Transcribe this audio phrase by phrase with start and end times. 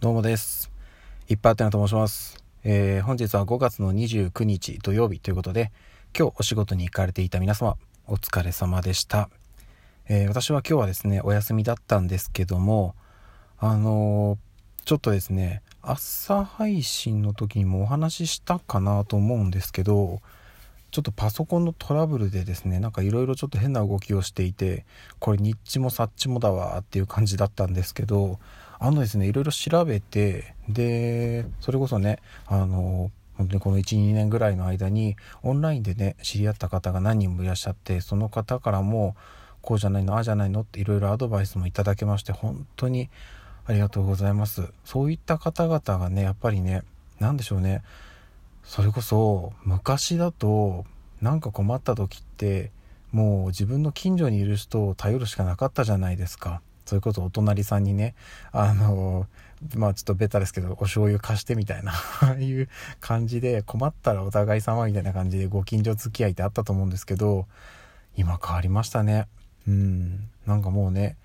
[0.00, 0.70] どうもです。
[1.28, 2.44] いっぱいあてなと申します。
[2.62, 5.72] えー本日は5月の29日土曜日ということで、
[6.16, 7.76] 今日お仕事に行かれていた皆様、
[8.06, 9.28] お疲れ様でした。
[10.08, 12.94] えー私は今日はですね、お休みだったんですけども、
[13.58, 20.20] あのーちょっとですね、朝配信の時にもお話ししたかなと思うんですけど、
[20.92, 24.86] ちょっとパソコンのトラブルでですね、なんかいろいろちょっと変な動きをしていて、
[25.18, 28.38] これニッチもサッチもだわっていう感じだったんですけど、
[28.78, 39.16] あのですね、いろいろ調べて、で、それこそね、あの、本当にこの1、2年ぐらいの間に、オンラインでね、知り合った方が何人もいらっしゃって、その方からも、
[39.62, 43.10] こうじゃないの、ああじゃないのっていろいろアドバイスもいただけまして、本当に
[43.66, 44.72] ありがとうございます。
[44.84, 46.82] そういった方々がね、やっぱりね、
[47.18, 47.82] なんでしょうね、
[48.68, 50.84] それこそ昔だと
[51.22, 52.70] なんか困った時って
[53.12, 58.14] もう自分の近所にいる人を頼るしかなかったじゃないですかそれこそお隣さんにね
[58.50, 59.26] あの
[59.76, 62.68] まあちょっとベタですけどお醤油貸してみたいなああ いう
[62.98, 67.46] 感じで困ったらお互い様みたいな感じでご近所付き合いってあったと思うんですけど
[68.16, 69.28] 今変わりましたね。
[69.68, 70.28] うん。
[70.46, 71.18] なんかもうね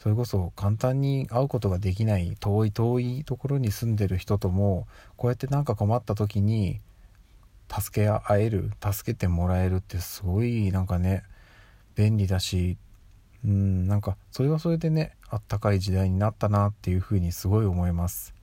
[0.00, 6.80] それこそ簡単に会うことができない遠い遠いところに住んでる人ともこうやって何か困った時に
[7.70, 11.22] 助け合える助けてもらえるってすごいなんかね
[11.94, 12.76] 便利だし
[13.44, 18.34] うんなんかそれはそれでねあったかい時代になったなっていうふうにすごい思います。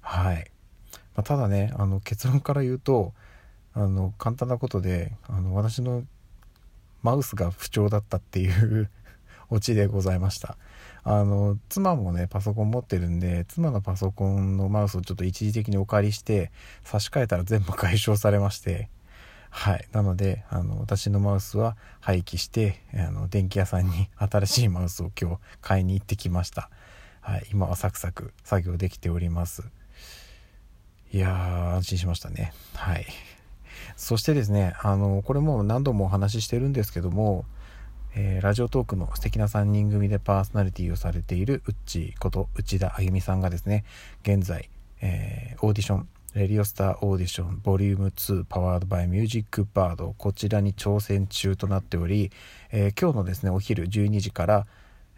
[0.00, 0.50] はい、
[1.16, 3.12] まあ、ただねあの結論から言うと
[3.72, 6.04] あの簡単なことであの私の
[7.02, 8.90] マウスが不調だったっていう
[9.50, 10.56] オチでございました。
[11.06, 16.50] あの妻もねパソコン持ってるんで妻のパソコンのマウスをちょっと一時的にお借りして
[16.82, 18.88] 差し替えたら全部解消されまして
[19.56, 19.86] はい。
[19.92, 26.70] なのであの私のマウスは廃棄してあの電気屋さんに新しいマウスを今日買いに行ってきました。
[27.20, 27.46] はい。
[27.52, 29.62] 今はサクサク作業できております。
[31.12, 32.52] いやー安心しましたね。
[32.74, 33.06] はい。
[33.96, 37.44] そしてですねあのこれも何度もお話ししてるんですけども
[38.16, 43.84] えーラジオトークの素敵な3人組でパーソナリティをされているうっちこと内田あゆみさんがですね
[44.24, 44.68] 現在、
[45.00, 52.32] えーオーディションレディオスターオーディションボリューム2 powered by ミュージックバードこちらに挑戦中となっており、
[52.72, 54.66] えー今日のですねお昼12時から、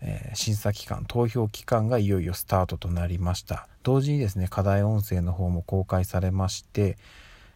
[0.02, 3.66] えー審査期間投票期間がいよいよスタートとなりました。
[3.82, 6.98] 同時にですね課題音声の方も公開されまして、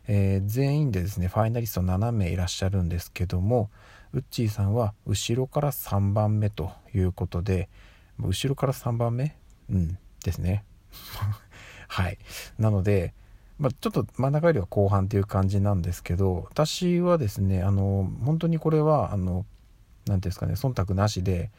[0.09, 3.69] えー全員でですねファイナリスト7名いらっしゃるんですけども
[4.15, 7.69] ウッチーさんは後ろから3番目ということで
[8.19, 9.37] 後ろから3番目？
[9.69, 10.65] うんですね。
[11.89, 12.19] はい。
[12.59, 13.13] なので、
[13.61, 19.45] まあ、ちょっと真ん中よりは後半という感じなんですけど私はですねあの本当にこれはあの
[20.07, 21.51] 何ていうんですかね忖度なしで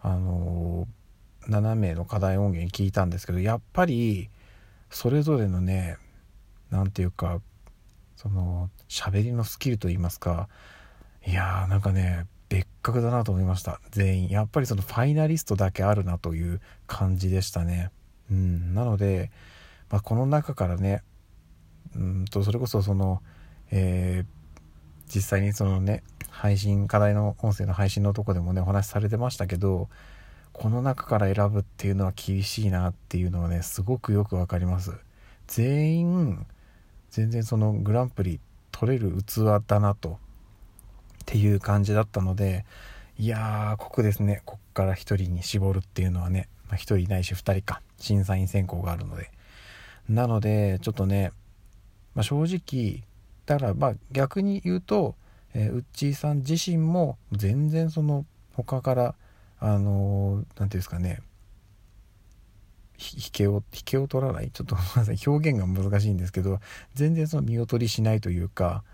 [0.00, 0.88] あの
[1.48, 4.30] 7名の課題音源聞いたんですけどやっぱり
[4.88, 5.98] それぞれのね
[6.70, 7.42] 何ていうか
[8.16, 10.48] その喋りのスキルといいますか
[11.26, 13.80] いやーなんかね別格だなと思いました。
[13.90, 14.28] 全員。
[14.28, 17.90] やっぱりそのファイナリストだけあるなという感じでしたね。
[18.28, 18.74] うん。
[18.74, 19.30] なので、
[19.88, 21.02] まあ、この中からね
[21.96, 23.22] うんとそれこそその
[23.70, 24.40] えー
[25.12, 29.88] 実際にそのね配信課題の音声の配信のとこでもねお話しされてましたけど
[30.52, 34.92] この中から選ぶっていうのは厳しいなっていうのはねすごくよくわかります。
[35.48, 36.46] 全員
[37.10, 38.38] 全然そのグランプリ
[38.70, 40.16] 取れる器だなとっ
[41.26, 42.64] ていう感じだったので
[43.18, 44.42] いやーここですね。
[44.44, 47.82] こっから1人に絞るっていうのはね、まあ、1人ないし2人か。
[47.98, 49.30] 審査員選考があるので。
[50.08, 51.32] なのでちょっとね、
[52.14, 53.02] まあ、正直
[53.46, 55.14] だからまあ逆に言うと、
[55.54, 59.14] えー、ウッチーさん自身も全然その他から
[59.58, 61.20] あのーなんていうんですかね
[63.00, 64.50] 引けを引けを取らない。
[64.50, 65.18] ちょっとごめんなさい。
[65.26, 66.60] 表現が難しいんですけど
[66.94, 68.84] 全然その見劣りしないというか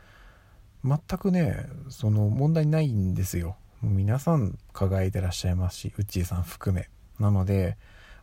[0.84, 3.56] 全くねその問題ないんですよ。
[3.82, 6.88] 皆さん輝いてらっしゃいますしウッチーさん含め。
[7.18, 7.76] なので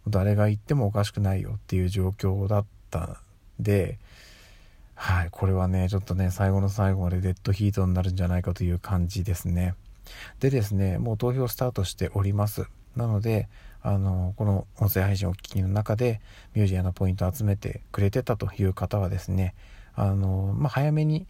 [0.08, 3.18] 誰が言ってもおかしくないよっていう状況だったん
[3.60, 4.00] で
[5.04, 9.76] はいこれはねちょっとね最後の最後までデッドヒートになるんじゃないかという感じですね。
[10.40, 12.68] でですねもう投票スタートしております。
[12.96, 13.50] なので
[13.82, 16.22] あのこの音声配信をお聞きの中で
[16.56, 19.56] ミュージアムのポイントを集めてくれてたという方はですね
[19.94, 21.28] あの、まあ、早めに、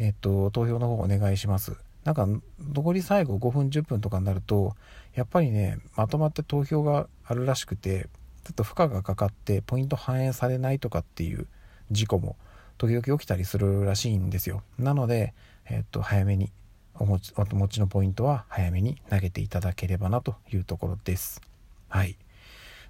[0.00, 1.76] えっと、投票の方お願いします。
[2.02, 2.26] なんか
[2.72, 4.74] 残り最後5分10分とかになると
[5.14, 8.08] やっぱりねまとまって投票があるらしくて
[8.42, 11.46] ちょっと負荷がかかってポイント反映されないとかっていう
[11.92, 12.34] 事故も
[12.78, 14.62] 時々起きたりするらしいんですよ。
[14.78, 15.34] なので、
[15.68, 16.50] えっと、早めに
[16.94, 21.40] お持ちお持ちのポイントは早めに投げていただければなというところです。
[21.88, 22.16] はい。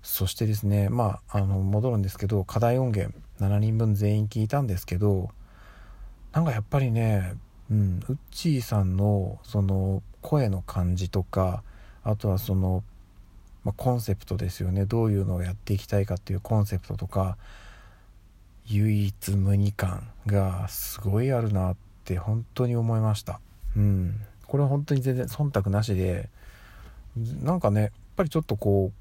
[0.03, 5.31] そしてですねまああの戻るんですけど課題音源7人分全員聞いたんですけど
[6.33, 7.35] なんかやっぱりね
[7.71, 11.65] うんウッチーさんのその声の感じとか
[12.07, 12.85] あとはその、
[13.77, 14.87] コンセプトですよね。
[14.87, 17.37] どういうのをやっていきたいかっていうコンセプトとか
[18.69, 23.41] 唯一無二感がすごいあるなって本当に思いました。
[23.77, 24.21] うん。
[24.47, 26.29] これは本当に全然忖度なしで
[27.43, 28.99] なんかねやっぱりちょっとこう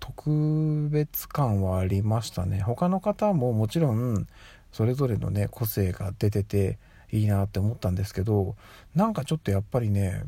[0.00, 2.60] 特別感はありましたね。
[2.60, 4.26] 他の方ももちろん
[4.72, 6.78] それぞれのね個性が出てて
[7.12, 8.56] いいなって思ったんですけど
[8.94, 10.24] なんかちょっとやっぱりね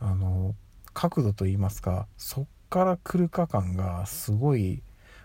[0.00, 0.54] あの
[0.94, 4.82] 角度といいますかそっから来るか感がすごい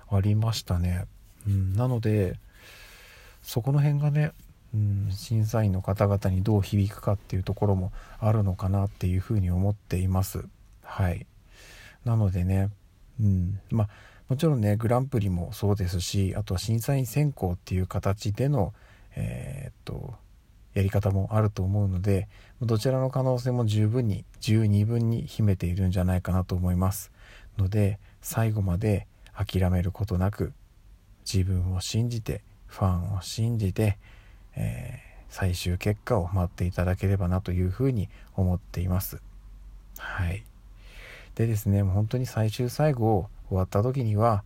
[0.10, 1.06] ありましたね、
[1.48, 2.40] うん、なので
[3.44, 4.32] そこの辺がね、
[4.74, 10.46] うん、審査員の方々にどう響くかっていうところもあるのかなっていうふうに思っています。
[10.82, 11.28] はい。
[12.06, 12.70] なのでね
[13.22, 13.60] うん。
[13.70, 13.90] まあ
[14.30, 18.74] もちろんねグランプリもそうですしあとは審査員選考っていう形での
[19.16, 20.16] えー、っと
[20.74, 22.28] やり方もあると思うので
[22.62, 27.12] どちらの可能性も十分に十二分に秘めているんじゃないかなと思います。
[27.58, 30.54] ので最後まで諦めることなく
[31.32, 32.42] 自分を信じて
[32.74, 33.98] ファンを信じて、
[34.56, 39.22] えー、最終結果を待っていただければなというふうに思っています
[39.98, 40.44] はい
[41.36, 44.44] でですねもう本当に最終最後終わった時には、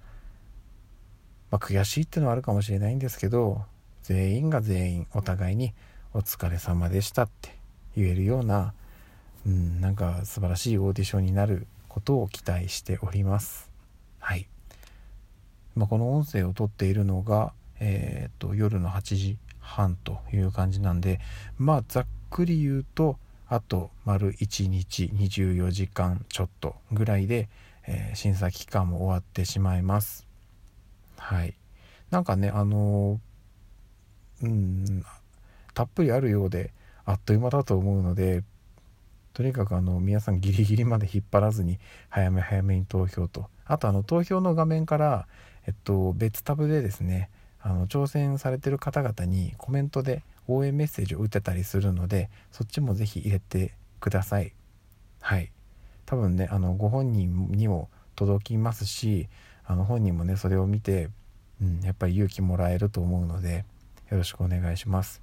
[1.52, 3.64] まあ、悔しいってのはあるかもしれないんですけど
[4.04, 5.74] 全員が全員お互いに
[6.14, 7.56] お疲れ様でしたって
[7.96, 8.74] 言えるような、
[9.46, 13.70] うん、なんか素晴らしいオーディションになることを期待しております。
[14.20, 14.48] はい。
[15.76, 21.20] まあ、この音声を撮っているのが、えー、と夜の8時半という感じなんで
[21.58, 27.50] まあざっくり言うとあと丸1日24時間ちょっとぐらいで、
[27.88, 30.28] えー、審査期間も終わってしまいます。
[31.18, 31.56] はい。
[32.10, 35.04] なんかねあのー、うん
[35.74, 36.74] たっぷりあるようで
[37.06, 38.44] あっという間だと思うので
[39.34, 41.80] とにかくあの皆さんギリギリまで引っ張らずに
[42.10, 43.50] 早め早めに投票と。
[43.66, 45.28] あとあの投票の画面から
[45.66, 47.30] えっと別タブでですね
[47.68, 54.54] あの挑戦されてる方々にコメントで応援メッセージを打てたりするのでそっちも是非入れてください。
[55.20, 55.52] はい。
[56.06, 59.28] 多分ねあのご本人にも届きますし
[59.66, 61.10] あの本人もねそれを見て、
[61.62, 63.66] うん、やっぱり勇気もらえると思うので
[64.10, 65.22] よろしくお願いします。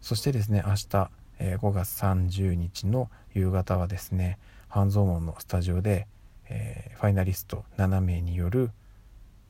[0.00, 1.10] そしてですね明日、
[1.40, 4.38] え、5月30日の夕方はですね
[4.68, 6.06] 半蔵門のスタジオで、
[6.48, 8.66] えー、ファイナリスト7名による、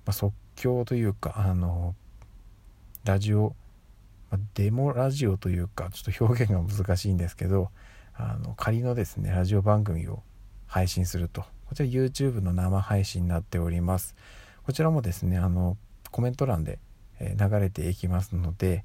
[0.07, 1.95] まあ、即興というかあの
[3.05, 3.55] ラジオ、
[4.31, 7.71] ま、デモラジオというかちょっと表現が難しいんですけど
[8.15, 10.23] あの仮のですねラジオ番組を
[10.67, 11.45] 配信すると。
[11.67, 14.17] こちら YouTube の生配信になっております。
[14.65, 15.77] こちらもですねあの
[16.11, 16.79] コメント欄で
[17.21, 18.85] 流れていきますので、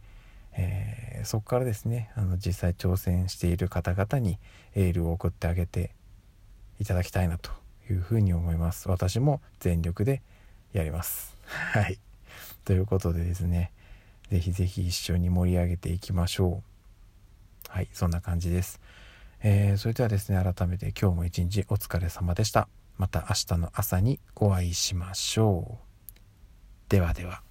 [0.53, 4.38] えー、そこからですねあの実際挑戦している方々に
[4.75, 5.91] エールを送ってあげて
[6.79, 7.51] いただきたいなと
[7.89, 8.88] いうふうに思います。
[8.88, 10.21] 私も全力で
[10.73, 11.35] やります。
[11.45, 12.00] はい。
[12.63, 13.71] ということでですね
[14.30, 16.63] ぜひぜひ一緒に盛り上げていきましょ
[17.68, 17.72] う。
[17.72, 18.80] はい、そんな感じです。
[19.42, 22.68] えー、それではですね、改めて今日も一日お疲れ様でした。
[22.98, 26.89] また明日の朝にお会いしましょう。
[26.89, 27.44] ではでは。